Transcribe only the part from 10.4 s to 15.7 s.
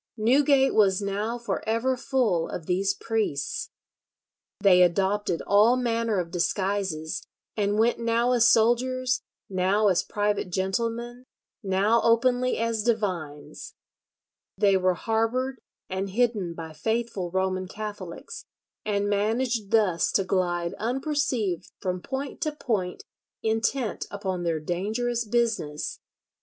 gentlemen, now openly as divines. They were harboured